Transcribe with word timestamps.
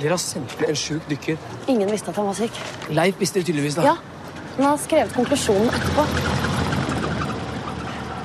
Dere 0.00 0.14
har 0.14 0.22
sendt 0.22 0.54
med 0.60 0.70
en 0.72 0.78
sjuk 0.80 1.04
dykker. 1.10 1.36
Ingen 1.68 1.90
visste 1.92 2.08
at 2.12 2.16
han 2.16 2.28
var 2.30 2.36
syk. 2.38 2.54
Leif 2.96 3.18
visste 3.20 3.40
det 3.40 3.46
tydeligvis, 3.50 3.76
da. 3.76 3.82
Ja, 3.84 3.96
men 4.56 4.64
han 4.64 4.72
har 4.72 4.80
skrevet 4.80 5.12
konklusjonen 5.16 5.68
etterpå. 5.68 6.02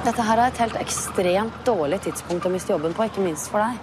Dette 0.06 0.22
her 0.28 0.38
er 0.40 0.48
et 0.54 0.62
helt 0.62 0.78
ekstremt 0.80 1.58
dårlig 1.68 2.00
tidspunkt 2.06 2.46
å 2.48 2.52
miste 2.54 2.72
jobben 2.72 2.94
på, 2.96 3.02
ikke 3.10 3.26
minst 3.26 3.50
for 3.52 3.60
deg. 3.60 3.74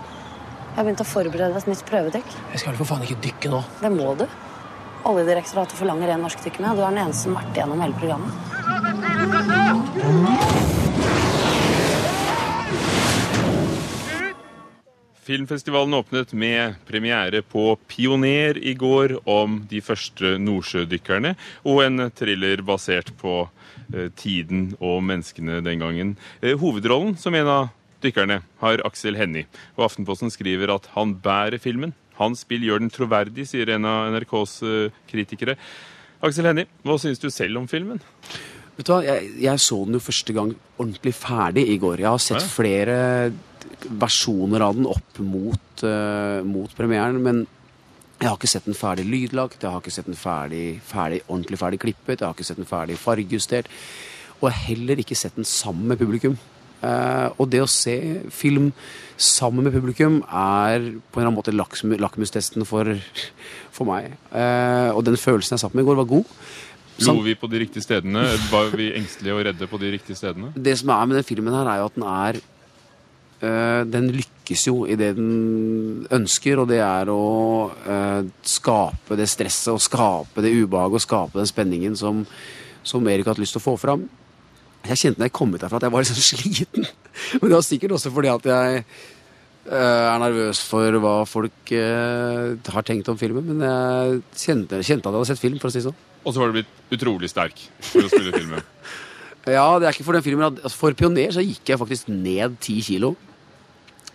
Jeg 0.73 0.77
har 0.79 0.85
begynt 0.87 1.05
å 1.05 1.09
forberede 1.11 1.59
et 1.59 1.69
nytt 1.69 1.85
prøvedykk. 1.91 2.29
Jeg 2.55 2.59
skal 2.63 2.71
vel 2.73 2.81
for 2.81 2.89
faen 2.95 3.05
ikke 3.05 3.21
dykke 3.27 3.49
nå. 3.53 3.61
Det 3.83 3.93
må 3.93 4.09
du. 4.17 4.25
Oljedirektoratet 5.11 5.77
forlanger 5.77 6.09
en 6.15 6.25
norsk 6.25 6.39
dykk 6.47 6.57
med, 6.63 6.69
og 6.71 6.77
du 6.79 6.83
er 6.87 6.91
den 6.95 7.03
eneste 7.05 7.23
som 7.27 7.35
har 7.37 7.45
vært 7.45 7.57
igjennom 7.59 7.83
hele 7.83 7.97
programmet. 7.99 8.33
Filmfestivalen 15.23 15.95
åpnet 15.95 16.33
med 16.35 16.75
premiere 16.83 17.45
på 17.47 17.77
Pioner 17.87 18.57
i 18.59 18.73
går 18.75 19.21
om 19.31 19.61
de 19.71 19.79
første 19.79 20.33
nordsjødykkerne, 20.43 21.37
og 21.63 21.85
en 21.85 22.09
thriller 22.11 22.65
basert 22.67 23.13
på 23.21 23.37
eh, 23.95 24.09
tiden 24.19 24.73
og 24.81 24.99
menneskene 25.07 25.61
den 25.63 25.85
gangen. 25.85 26.17
Eh, 26.43 26.57
hovedrollen 26.59 27.15
som 27.15 27.39
en 27.39 27.51
av 27.53 27.69
dykkerne 28.03 28.41
har 28.65 28.83
Aksel 28.89 29.15
Hennie, 29.21 29.47
og 29.77 29.87
Aftenposten 29.87 30.33
skriver 30.35 30.75
at 30.75 30.91
han 30.97 31.15
bærer 31.23 31.63
filmen. 31.63 31.95
Hans 32.19 32.43
spill 32.43 32.67
gjør 32.67 32.83
den 32.83 32.91
troverdig, 32.91 33.47
sier 33.47 33.71
en 33.77 33.87
av 33.87 34.11
NRKs 34.17 34.57
eh, 34.67 35.03
kritikere. 35.07 35.55
Aksel 36.19 36.51
Hennie, 36.51 36.67
hva 36.83 36.99
syns 36.99 37.23
du 37.23 37.31
selv 37.31 37.63
om 37.63 37.71
filmen? 37.71 38.03
Vet 38.77 38.89
du 38.89 38.93
hva, 38.95 39.01
jeg, 39.05 39.33
jeg 39.43 39.61
så 39.61 39.83
den 39.85 39.99
jo 39.99 40.03
første 40.03 40.35
gang 40.37 40.53
ordentlig 40.79 41.13
ferdig 41.17 41.67
i 41.69 41.79
går. 41.81 42.05
Jeg 42.05 42.09
har 42.09 42.23
sett 42.23 42.47
flere 42.49 42.97
versjoner 43.83 44.63
av 44.65 44.79
den 44.79 44.87
opp 44.89 45.19
mot, 45.21 45.85
uh, 45.85 46.41
mot 46.47 46.73
premieren, 46.77 47.19
men 47.23 47.45
jeg 48.23 48.29
har 48.29 48.39
ikke 48.39 48.51
sett 48.53 48.69
den 48.69 48.79
ferdig 48.79 49.05
lydlagt, 49.09 49.65
jeg 49.65 49.75
har 49.75 49.83
ikke 49.83 49.93
sett 49.93 50.07
den 50.07 50.19
ferdig, 50.19 50.79
ferdig, 50.87 51.25
ordentlig 51.27 51.59
ferdig 51.59 51.81
klippet, 51.83 52.21
jeg 52.21 52.29
har 52.29 52.37
ikke 52.37 52.47
sett 52.47 52.61
den 52.61 52.71
ferdig 52.71 52.99
fargejustert, 53.03 53.71
og 54.39 54.47
jeg 54.47 54.55
har 54.55 54.67
heller 54.69 55.03
ikke 55.03 55.19
sett 55.19 55.39
den 55.39 55.49
sammen 55.49 55.91
med 55.91 55.99
publikum. 56.01 56.39
Uh, 56.83 57.31
og 57.39 57.47
det 57.51 57.61
å 57.63 57.71
se 57.71 57.95
film 58.35 58.73
sammen 59.15 59.63
med 59.63 59.75
publikum 59.75 60.17
er 60.27 60.83
på 60.83 61.21
en 61.21 61.23
eller 61.23 61.29
annen 61.29 61.37
måte 61.37 61.55
lakmustesten 62.03 62.67
for, 62.67 62.91
for 63.75 63.91
meg. 63.91 64.17
Uh, 64.33 64.91
og 64.91 65.05
den 65.07 65.19
følelsen 65.19 65.55
jeg 65.55 65.63
satt 65.63 65.77
med 65.79 65.85
i 65.85 65.91
går, 65.91 66.01
var 66.01 66.11
god. 66.11 66.37
Lo 67.01 67.21
vi 67.25 67.35
på 67.39 67.49
de 67.51 67.63
riktige 67.63 67.85
stedene? 67.85 68.25
Var 68.51 68.73
vi 68.77 68.93
engstelige 68.99 69.35
og 69.35 69.45
redde 69.47 69.69
på 69.69 69.81
de 69.81 69.93
riktige 69.95 70.17
stedene? 70.19 70.53
det 70.55 70.79
som 70.79 70.93
er 70.93 71.07
med 71.07 71.17
den 71.17 71.25
filmen 71.25 71.55
her, 71.55 71.67
er 71.67 71.81
jo 71.81 71.89
at 71.89 71.95
den 71.97 72.07
er 72.09 72.41
øh, 73.43 73.93
Den 73.93 74.11
lykkes 74.11 74.67
jo 74.67 74.85
i 74.87 74.95
det 74.95 75.17
den 75.17 76.07
ønsker, 76.11 76.59
og 76.61 76.69
det 76.69 76.81
er 76.85 77.11
å 77.11 77.71
øh, 77.73 78.25
skape 78.43 79.17
det 79.17 79.29
stresset 79.29 79.73
og 79.73 79.81
skape 79.81 80.43
det 80.43 80.55
ubehaget 80.63 81.01
og 81.01 81.07
skape 81.07 81.39
den 81.39 81.47
spenningen 81.47 81.97
som, 81.97 82.27
som 82.83 83.09
Erik 83.09 83.27
har 83.27 83.35
hatt 83.35 83.43
lyst 83.43 83.57
til 83.57 83.63
å 83.63 83.69
få 83.71 83.77
fram. 83.81 84.09
Jeg 84.83 84.99
kjente 84.99 85.21
når 85.21 85.31
jeg 85.31 85.39
kom 85.39 85.55
ut 85.55 85.63
derfra 85.63 85.79
at 85.79 85.87
jeg 85.87 85.95
var 85.95 86.05
litt 86.05 86.13
sånn 86.13 86.29
sliten. 86.33 86.87
Men 87.41 87.49
det 87.49 87.57
var 87.57 87.67
sikkert 87.67 87.97
også 87.99 88.13
fordi 88.15 88.33
at 88.33 88.49
jeg 88.53 88.85
er 89.71 90.19
nervøs 90.23 90.61
for 90.67 90.99
hva 91.03 91.13
folk 91.29 91.73
øh, 91.77 92.57
har 92.75 92.83
tenkt 92.89 93.09
om 93.13 93.19
filmen. 93.21 93.45
Men 93.53 93.63
jeg 93.67 94.23
kjente, 94.35 94.81
kjente 94.83 95.07
at 95.07 95.13
jeg 95.13 95.19
hadde 95.21 95.31
sett 95.31 95.43
film, 95.43 95.61
for 95.63 95.71
å 95.71 95.75
si 95.75 95.79
det 95.83 95.87
sånn. 95.91 96.01
Og 96.23 96.35
så 96.35 96.43
var 96.43 96.51
du 96.53 96.59
blitt 96.61 96.95
utrolig 96.95 97.31
sterk 97.31 97.59
for 97.93 98.07
å 98.07 98.11
spille 98.13 98.35
filmen. 98.35 98.63
Ja, 99.43 99.65
det 99.83 99.89
er 99.89 99.91
ikke 99.97 100.05
for 100.07 100.15
den 100.15 100.23
filmen. 100.23 100.45
at- 100.47 100.61
Altså 100.63 100.79
for 100.79 100.95
Pioner 100.95 101.33
så 101.35 101.43
gikk 101.43 101.67
jeg 101.73 101.79
faktisk 101.81 102.07
ned 102.15 102.61
ti 102.63 102.77
kilo. 102.87 103.17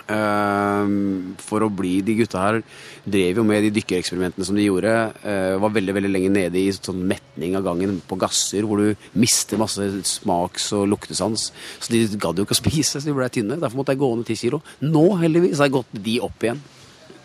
Ehm, 0.08 1.36
for 1.44 1.66
å 1.66 1.70
bli 1.74 1.98
De 2.06 2.16
gutta 2.22 2.40
her 2.40 2.62
drev 3.08 3.42
jo 3.42 3.44
med 3.48 3.66
de 3.66 3.72
dykkereksperimentene 3.76 4.46
som 4.48 4.56
de 4.56 4.66
gjorde. 4.68 4.94
eh, 5.24 5.58
var 5.60 5.70
veldig 5.76 5.94
veldig 5.98 6.12
lenge 6.12 6.32
nede 6.32 6.56
i 6.56 6.72
sånn 6.72 7.04
metning 7.08 7.56
av 7.56 7.64
gangen 7.64 8.02
på 8.08 8.18
gasser, 8.18 8.64
hvor 8.64 8.78
du 8.78 8.96
mister 9.16 9.58
masse 9.58 9.80
smaks- 10.04 10.72
og 10.74 10.88
luktesans. 10.88 11.52
Så 11.80 11.90
de 11.92 12.08
gadd 12.18 12.38
jo 12.38 12.46
ikke 12.46 12.56
å 12.56 12.64
spise, 12.64 13.00
så 13.02 13.06
de 13.06 13.14
ble 13.14 13.30
tynne. 13.30 13.60
Derfor 13.60 13.78
måtte 13.84 13.96
jeg 13.96 14.00
gå 14.00 14.16
ned 14.16 14.26
ti 14.26 14.36
kilo. 14.36 14.62
Nå 14.82 15.18
heldigvis 15.20 15.58
har 15.60 15.68
jeg 15.68 15.78
gått 15.80 15.94
de 15.94 16.20
opp 16.22 16.44
igjen. 16.44 16.62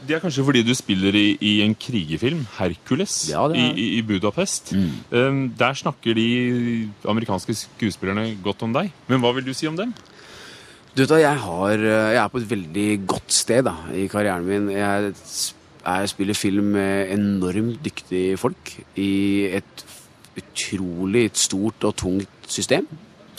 Det 0.03 0.17
er 0.17 0.21
kanskje 0.21 0.43
fordi 0.43 0.65
du 0.67 0.75
spiller 0.75 1.15
i, 1.15 1.39
i 1.41 1.61
en 1.62 1.77
krigerfilm, 1.79 2.41
'Hercules', 2.59 3.31
Ja, 3.31 3.47
i, 3.55 3.99
i, 3.99 4.03
Budapest. 4.03 4.73
Budapest. 4.75 5.12
Um, 5.12 5.53
der 5.56 5.75
snakker 5.79 6.15
de 6.15 6.89
amerikanske 7.06 7.55
skuespillerne 7.55 8.37
godt 8.43 8.62
om 8.67 8.73
deg. 8.75 8.91
Men 9.06 9.21
hva 9.23 9.31
vil 9.37 9.45
du 9.47 9.55
si 9.55 9.69
om 9.71 9.77
dem? 9.77 9.95
Du 10.93 11.01
vet 11.01 11.09
da, 11.09 11.19
jeg, 11.23 11.39
har, 11.41 11.81
eh, 11.81 12.11
jeg 12.13 12.21
er 12.21 12.29
på 12.29 12.41
et 12.43 12.51
veldig 12.51 12.87
godt 13.09 13.33
sted 13.33 13.65
da, 13.65 13.73
i 13.97 14.05
karrieren 14.13 14.45
min. 14.45 14.67
Jeg, 14.75 15.15
jeg 15.81 16.11
spiller 16.13 16.37
film 16.37 16.75
med 16.75 17.15
enormt 17.15 17.79
dyktige 17.81 18.37
folk 18.37 18.75
i 19.01 19.49
et 19.57 19.85
utrolig 20.37 21.31
stort 21.41 21.87
og 21.89 21.97
tungt 21.97 22.51
system 22.53 22.85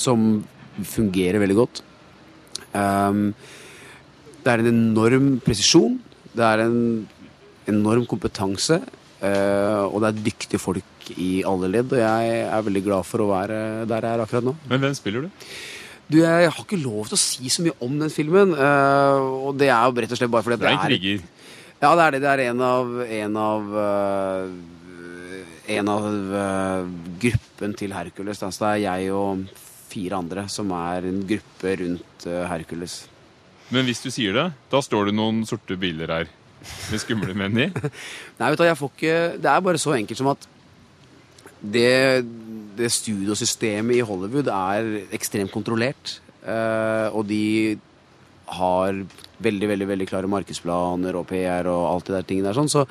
som 0.02 0.42
fungerer 0.82 1.38
veldig 1.44 1.58
godt. 1.60 1.84
Um, 2.74 3.36
det 4.42 4.50
er 4.50 4.64
en 4.64 4.72
enorm 4.72 5.30
presisjon. 5.46 6.00
Det 6.34 6.48
er 6.48 6.66
en 6.66 6.82
enorm 7.70 8.10
kompetanse. 8.10 8.82
Uh, 9.22 9.86
og 9.94 10.02
det 10.02 10.10
er 10.10 10.26
dyktige 10.26 10.60
folk 10.60 11.14
i 11.14 11.46
alle 11.46 11.70
ledd. 11.70 11.94
Og 11.94 12.02
jeg 12.02 12.34
er 12.50 12.66
veldig 12.66 12.84
glad 12.90 13.06
for 13.06 13.22
å 13.22 13.30
være 13.30 13.62
der 13.86 14.10
jeg 14.10 14.18
er 14.18 14.26
akkurat 14.26 14.50
nå. 14.50 14.58
Men 14.74 14.88
hvem 14.88 14.98
spiller 14.98 15.28
du? 15.30 15.48
Du, 16.14 16.20
jeg 16.22 16.50
har 16.52 16.60
ikke 16.62 16.78
lov 16.78 17.08
til 17.10 17.18
å 17.18 17.22
si 17.22 17.50
så 17.50 17.64
mye 17.66 17.74
om 17.82 17.96
den 17.98 18.12
filmen. 18.14 18.54
Uh, 18.54 19.48
og 19.50 19.58
det 19.58 19.72
er 19.74 19.82
jo 19.82 19.96
rett 19.98 20.14
og 20.14 20.20
slett 20.20 20.34
bare 20.34 20.46
fordi 20.46 20.60
at 20.60 20.62
Det 20.62 20.70
er 20.70 20.78
en 20.78 20.86
kriger. 20.86 21.24
Ja, 21.82 21.90
det 21.98 22.04
er 22.04 22.16
det. 22.16 22.22
Det 22.24 22.32
er 22.34 22.44
en 22.52 22.62
av 22.68 22.92
En 23.08 23.40
av, 23.42 23.74
uh, 23.74 24.44
en 25.78 25.92
av 25.96 26.06
uh, 26.36 26.92
gruppen 27.24 27.74
til 27.80 27.98
Hercules. 27.98 28.44
Da. 28.44 28.52
Så 28.54 28.68
det 28.68 28.72
er 28.76 28.84
jeg 28.86 29.18
og 29.18 29.48
fire 29.94 30.22
andre 30.22 30.46
som 30.50 30.70
er 30.78 31.10
en 31.10 31.20
gruppe 31.30 31.76
rundt 31.82 32.30
Hercules. 32.50 33.04
Men 33.74 33.86
hvis 33.86 34.02
du 34.06 34.10
sier 34.14 34.34
det, 34.38 34.48
da 34.70 34.82
står 34.82 35.10
det 35.10 35.18
noen 35.18 35.44
sorte 35.50 35.78
biler 35.80 36.10
her 36.14 36.32
med 36.64 37.02
skumle 37.02 37.36
menn 37.38 37.58
i. 37.58 37.68
Nei, 38.40 38.50
vet 38.54 38.60
du, 38.60 38.66
jeg 38.66 38.80
får 38.80 38.92
ikke 38.94 39.16
Det 39.44 39.50
er 39.52 39.64
bare 39.66 39.82
så 39.82 39.96
enkelt 39.98 40.20
som 40.20 40.32
at 40.34 40.48
det, 41.64 42.26
det 42.78 42.92
studiosystemet 42.92 43.98
i 43.98 44.06
Hollywood 44.06 44.50
er 44.52 45.08
ekstremt 45.16 45.54
kontrollert. 45.54 46.20
eh, 46.44 47.08
og 47.16 47.26
de 47.28 47.80
har 48.54 49.06
veldig, 49.44 49.68
veldig 49.72 49.88
veldig 49.88 50.08
klare 50.08 50.30
markedsplaner 50.32 51.16
og 51.16 51.28
PR 51.30 51.68
og 51.72 51.86
alt 51.90 52.10
det 52.10 52.18
der 52.18 52.28
tingene 52.28 52.52
der. 52.52 52.60
sånn, 52.60 52.70
Så 52.70 52.86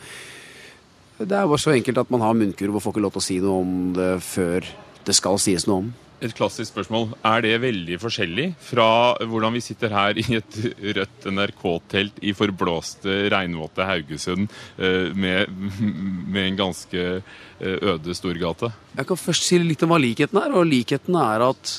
det 1.19 1.37
er 1.37 1.47
bare 1.47 1.61
så 1.61 1.75
enkelt 1.75 1.99
at 1.99 2.11
man 2.11 2.21
har 2.25 2.34
munnkurv 2.34 2.77
og 2.77 2.82
får 2.82 2.94
ikke 2.94 3.05
lov 3.05 3.12
til 3.12 3.22
å 3.22 3.27
si 3.28 3.38
noe 3.41 3.61
om 3.61 3.93
det 3.93 4.22
før 4.25 4.66
det 5.05 5.15
skal 5.15 5.38
sies 5.38 5.66
noe 5.66 5.84
om. 5.84 5.93
Et 6.22 6.34
klassisk 6.38 6.71
spørsmål. 6.71 7.09
Er 7.27 7.43
det 7.43 7.56
veldig 7.65 7.97
forskjellig 7.99 8.53
fra 8.62 8.87
hvordan 9.27 9.56
vi 9.56 9.62
sitter 9.65 9.91
her 9.91 10.19
i 10.21 10.37
et 10.38 10.59
rødt 10.99 11.25
NRK-telt 11.34 12.21
i 12.22 12.34
forblåste, 12.37 13.16
regnvåte 13.33 13.87
Haugesund 13.88 14.47
eh, 14.78 15.11
med, 15.19 15.50
med 15.50 16.44
en 16.44 16.61
ganske 16.61 17.03
eh, 17.19 17.88
øde 17.91 18.15
Storgate? 18.15 18.71
Jeg 18.94 19.09
kan 19.09 19.19
først 19.19 19.49
si 19.49 19.59
litt 19.59 19.82
om 19.82 19.91
hva 19.91 19.99
likheten 20.03 20.38
er. 20.38 20.55
Og 20.55 20.69
likheten 20.71 21.19
er 21.19 21.47
at 21.49 21.75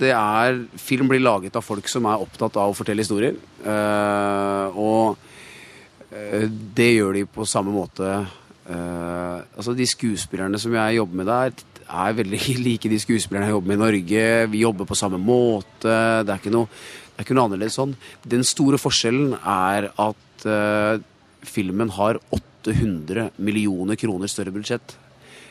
det 0.00 0.14
er 0.14 0.62
Film 0.80 1.10
blir 1.12 1.20
laget 1.20 1.56
av 1.58 1.66
folk 1.66 1.88
som 1.90 2.08
er 2.08 2.24
opptatt 2.24 2.56
av 2.60 2.72
å 2.72 2.76
fortelle 2.76 3.04
historier. 3.04 3.36
Eh, 3.60 4.80
og 4.80 5.20
det 6.78 6.92
gjør 6.94 7.18
de 7.18 7.26
på 7.28 7.44
samme 7.48 7.74
måte. 7.74 8.22
Altså 9.54 9.74
De 9.76 9.86
skuespillerne 9.86 10.58
som 10.58 10.74
jeg 10.74 10.98
jobber 10.98 11.20
med 11.20 11.30
der, 11.30 11.54
er 11.84 12.16
veldig 12.16 12.40
like 12.66 12.90
de 12.90 12.98
skuespillerne 13.00 13.48
jeg 13.48 13.56
jobber 13.56 13.72
med 13.72 13.78
i 13.78 13.84
Norge. 13.84 14.26
Vi 14.50 14.64
jobber 14.64 14.88
på 14.88 14.98
samme 14.98 15.20
måte. 15.20 15.94
Det 16.24 16.32
er 16.32 16.40
ikke 16.40 16.54
noe, 16.54 16.70
er 17.14 17.26
ikke 17.26 17.36
noe 17.36 17.48
annerledes 17.50 17.78
sånn. 17.78 17.94
Den 18.26 18.44
store 18.46 18.80
forskjellen 18.80 19.36
er 19.38 19.90
at 19.92 20.46
uh, 20.48 20.96
filmen 21.44 21.92
har 21.94 22.18
800 22.34 23.30
millioner 23.44 24.00
kroner 24.00 24.32
større 24.32 24.54
budsjett. 24.54 24.96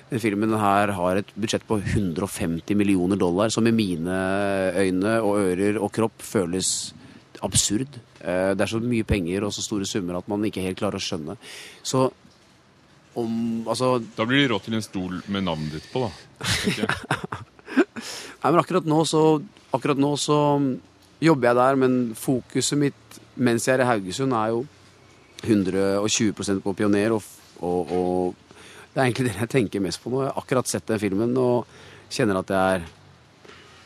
Den 0.09 0.21
filmen 0.21 0.51
her 0.59 0.91
har 0.94 1.17
et 1.17 1.29
budsjett 1.33 1.63
på 1.65 1.79
150 1.79 2.75
millioner 2.77 3.17
dollar, 3.17 3.50
som 3.53 3.65
i 3.65 3.73
mine 3.73 4.17
øyne 4.77 5.15
og 5.23 5.39
ører 5.39 5.79
og 5.81 5.94
kropp 5.95 6.21
føles 6.21 6.91
absurd. 7.44 7.97
Eh, 8.21 8.53
Det 8.53 8.61
er 8.61 8.69
så 8.69 8.79
mye 8.79 9.03
penger 9.03 9.44
og 9.44 9.53
så 9.53 9.63
store 9.63 9.88
summer 9.89 10.19
at 10.19 10.27
man 10.29 10.44
ikke 10.45 10.61
helt 10.61 10.77
klarer 10.77 11.00
å 11.00 11.03
skjønne. 11.03 11.38
Så 11.83 12.11
om 13.19 13.63
Altså 13.69 13.98
Da 14.18 14.25
blir 14.25 14.44
de 14.44 14.51
råd 14.54 14.65
til 14.65 14.77
en 14.77 14.86
stol 14.86 15.19
med 15.31 15.45
navnet 15.45 15.77
ditt 15.77 15.89
på, 15.94 16.06
da. 16.06 16.10
Nei, 18.44 18.50
men 18.50 18.60
akkurat 18.60 18.88
nå 18.89 19.04
så, 19.07 19.24
akkurat 19.75 20.00
nå 20.01 20.12
så 20.19 20.38
jobber 21.24 21.50
jeg 21.50 21.60
der, 21.60 21.77
men 21.80 21.94
fokuset 22.19 22.80
mitt 22.80 23.19
mens 23.39 23.65
jeg 23.65 23.77
er 23.77 23.86
i 23.86 23.88
Haugesund, 23.88 24.36
er 24.36 24.51
jo 24.51 24.65
120% 25.44 26.62
på 26.63 26.74
Pioner, 26.77 27.15
og, 27.15 27.24
og, 27.63 27.94
og 27.95 28.92
det 28.94 29.00
er 29.00 29.07
egentlig 29.07 29.30
det 29.30 29.39
jeg 29.39 29.51
tenker 29.56 29.83
mest 29.83 30.01
på 30.04 30.12
nå. 30.12 30.21
Jeg 30.21 30.33
har 30.33 30.44
akkurat 30.44 30.69
sett 30.69 30.86
den 30.89 31.01
filmen 31.01 31.33
og 31.39 31.69
kjenner 32.13 32.42
at 32.44 32.51
jeg 32.54 32.81
er 32.81 32.86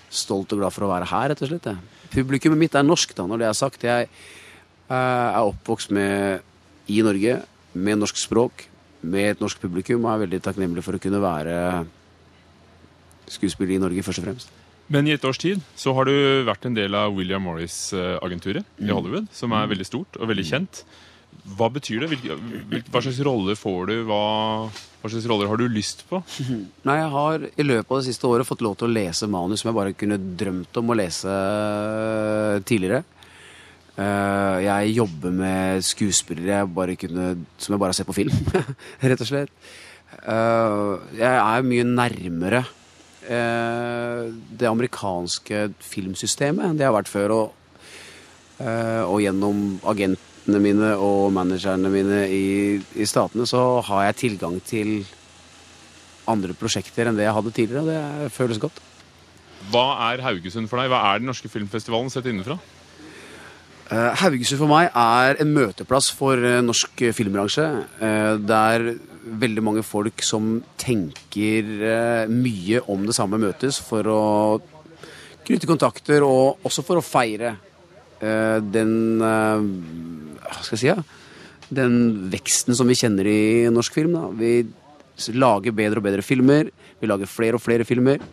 stolt 0.10 0.52
og 0.56 0.62
glad 0.62 0.76
for 0.76 0.88
å 0.88 0.92
være 0.92 1.08
her, 1.12 1.30
rett 1.32 1.44
og 1.46 1.52
slett. 1.52 1.70
Publikummet 2.12 2.60
mitt 2.60 2.76
er 2.76 2.86
norsk, 2.86 3.14
da, 3.16 3.28
når 3.30 3.44
det 3.44 3.48
er 3.48 3.58
sagt. 3.58 3.86
Jeg 3.88 4.08
eh, 4.08 4.96
er 4.96 5.40
oppvokst 5.44 5.94
med 5.96 6.92
i 6.92 7.00
Norge, 7.06 7.40
med 7.78 8.02
norsk 8.02 8.20
språk, 8.20 8.66
med 9.09 9.33
et 9.33 9.42
norsk 9.44 9.62
publikum, 9.63 10.06
og 10.06 10.13
er 10.13 10.24
veldig 10.25 10.42
takknemlig 10.45 10.83
for 10.86 10.98
å 10.98 11.01
kunne 11.01 11.24
være 11.24 11.57
skuespiller 13.31 13.75
i 13.75 13.81
Norge, 13.83 14.06
først 14.06 14.24
og 14.24 14.30
fremst. 14.30 14.54
Men 14.94 15.07
i 15.09 15.12
et 15.15 15.25
års 15.27 15.39
tid 15.42 15.59
så 15.75 15.92
har 15.98 16.07
du 16.07 16.15
vært 16.48 16.69
en 16.69 16.77
del 16.77 16.95
av 16.95 17.15
William 17.15 17.44
Morris-agenturet 17.44 18.68
i 18.80 18.88
Hollywood, 18.88 19.27
som 19.36 19.51
er 19.56 19.68
veldig 19.68 19.88
stort 19.88 20.19
og 20.19 20.30
veldig 20.31 20.45
kjent. 20.48 20.86
Hva 21.57 21.68
betyr 21.71 22.06
det? 22.06 22.18
Hva 22.88 23.01
slags 23.04 23.19
roller 23.24 23.57
får 23.59 23.92
du? 23.92 23.95
Hva, 24.07 24.21
hva 25.01 25.12
slags 25.12 25.27
roller 25.30 25.51
har 25.51 25.59
du 25.59 25.68
lyst 25.71 26.06
på? 26.07 26.21
Nei, 26.88 26.98
jeg 27.01 27.12
har 27.13 27.45
i 27.50 27.68
løpet 27.68 27.92
av 27.92 28.00
det 28.00 28.07
siste 28.07 28.31
året 28.31 28.48
fått 28.48 28.63
lov 28.63 28.77
til 28.80 28.88
å 28.88 28.95
lese 28.95 29.30
manus 29.31 29.63
som 29.63 29.71
jeg 29.71 29.80
bare 29.80 29.95
kunne 30.00 30.19
drømt 30.39 30.80
om 30.80 30.92
å 30.92 30.98
lese 30.98 31.36
tidligere. 32.68 33.04
Eh, 33.98 34.58
Jeg 34.68 34.94
jobber 34.94 35.34
med 35.34 35.82
skuespillere 35.86 36.68
jeg 36.92 37.00
kunne, 37.02 37.28
som 37.58 37.74
jeg 37.74 37.80
bare 37.82 37.90
har 37.90 37.98
sett 37.98 38.10
på 38.10 38.14
film, 38.18 38.34
rett 39.02 39.22
og 39.24 39.30
slett. 39.30 39.50
Eh, 40.22 41.18
Jeg 41.18 41.34
er 41.34 41.66
mye 41.66 41.88
nærmere 41.88 42.62
eh, 43.26 44.30
det 44.30 44.70
amerikanske 44.70 45.72
filmsystemet 45.82 46.66
enn 46.70 46.78
det 46.78 46.86
jeg 46.86 46.92
har 46.94 47.00
vært 47.00 47.12
før. 47.12 47.36
Og, 47.38 47.54
og 48.58 49.20
gjennom 49.22 49.58
agentene 49.86 50.58
mine 50.64 50.96
og 50.98 51.28
managerne 51.36 51.92
mine 51.94 52.24
i, 52.34 52.80
i 52.98 53.06
statene 53.06 53.46
så 53.46 53.84
har 53.86 54.08
jeg 54.08 54.18
tilgang 54.24 54.56
til 54.66 54.96
andre 56.28 56.56
prosjekter 56.58 57.06
enn 57.10 57.18
det 57.20 57.28
jeg 57.28 57.36
hadde 57.38 57.54
tidligere. 57.54 57.84
og 57.86 58.24
Det 58.26 58.32
føles 58.34 58.62
godt. 58.62 58.80
Hva 59.74 59.86
er 60.12 60.24
Haugesund 60.26 60.70
for 60.72 60.82
deg? 60.82 60.90
Hva 60.90 61.04
er 61.12 61.22
den 61.22 61.30
norske 61.30 61.50
filmfestivalen 61.54 62.10
sett 62.14 62.26
innenfra? 62.30 62.58
Eh, 63.88 64.13
Haugesund 64.19 64.60
for 64.60 64.68
meg 64.68 64.89
er 64.92 65.38
en 65.39 65.51
møteplass 65.56 66.10
for 66.12 66.42
eh, 66.44 66.60
norsk 66.60 67.06
eh, 67.07 67.13
filmbransje. 67.16 67.68
Der 68.44 68.81
er 68.81 68.88
veldig 69.28 69.63
mange 69.63 69.84
folk 69.84 70.24
som 70.24 70.57
tenker 70.80 72.28
mye 72.31 72.80
om 72.92 73.04
det 73.07 73.16
samme 73.16 73.39
møtes 73.39 73.80
for 73.84 74.07
å 74.07 74.22
knytte 75.48 75.68
kontakter, 75.68 76.24
og 76.24 76.63
også 76.68 76.84
for 76.88 77.00
å 77.00 77.04
feire 77.04 77.57
den 78.18 79.19
Hva 79.19 80.62
skal 80.63 80.74
jeg 80.74 80.80
si? 80.80 80.88
Ja? 80.88 80.95
Den 81.68 82.30
veksten 82.31 82.75
som 82.75 82.88
vi 82.88 82.95
kjenner 82.98 83.28
i 83.28 83.68
norsk 83.69 84.00
film. 84.00 84.16
Da. 84.16 84.31
Vi 84.31 85.36
lager 85.36 85.75
bedre 85.75 86.00
og 86.00 86.07
bedre 86.07 86.24
filmer. 86.25 86.72
Vi 86.98 87.12
lager 87.12 87.30
flere 87.30 87.60
og 87.60 87.66
flere 87.66 87.86
filmer. 87.86 88.24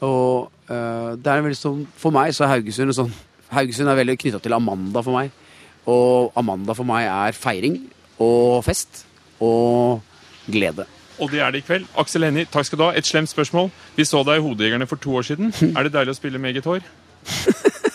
Og 0.00 0.48
det 0.66 1.30
er 1.30 1.44
veldig 1.44 1.60
sånn 1.60 1.84
For 2.00 2.12
meg 2.16 2.32
så 2.34 2.44
er 2.44 2.56
Haugesund 2.56 2.90
en 2.90 2.98
sånn 3.04 3.14
Haugesund 3.54 3.90
er 3.90 3.98
veldig 4.00 4.18
knytta 4.20 4.40
til 4.42 4.56
Amanda 4.56 5.02
for 5.04 5.16
meg. 5.16 5.30
Og 5.86 6.32
Amanda 6.38 6.74
for 6.74 6.88
meg 6.88 7.06
er 7.06 7.36
feiring 7.36 7.78
og 8.22 8.64
fest 8.66 9.04
og 9.44 10.02
glede. 10.50 10.86
Og 11.22 11.30
det 11.32 11.40
er 11.40 11.52
det 11.54 11.62
i 11.62 11.66
kveld. 11.66 11.86
Aksel 11.96 12.26
Hennie, 12.26 12.48
takk 12.52 12.66
skal 12.68 12.80
du 12.80 12.84
ha. 12.88 12.90
Et 12.96 13.06
slemt 13.06 13.30
spørsmål. 13.30 13.70
Vi 13.96 14.04
så 14.04 14.20
deg 14.26 14.40
i 14.40 14.44
Hodejegerne 14.44 14.88
for 14.90 15.00
to 15.00 15.14
år 15.16 15.24
siden. 15.30 15.54
Er 15.72 15.86
det 15.86 15.94
deilig 15.94 16.12
å 16.12 16.18
spille 16.18 16.40
med 16.42 16.54
eget 16.54 16.68
hår? 16.68 16.84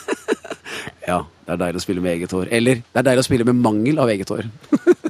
Ja, 1.11 1.23
det 1.47 1.55
er 1.55 1.59
deilig 1.65 1.81
å 1.81 1.83
spille 1.83 2.01
med 2.03 2.13
eget 2.13 2.33
hår. 2.35 2.49
Eller 2.53 2.83
det 2.85 3.01
er 3.01 3.07
deilig 3.09 3.23
å 3.23 3.27
spille 3.27 3.45
med 3.47 3.57
mangel 3.59 3.99
av 3.99 4.11
eget 4.13 4.29
hår. 4.31 4.45